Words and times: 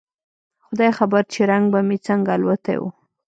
خداى 0.65 0.89
خبر 0.97 1.23
چې 1.33 1.39
رنگ 1.51 1.65
به 1.73 1.79
مې 1.87 1.97
څنګه 2.07 2.31
الوتى 2.37 2.75
و. 2.81 2.83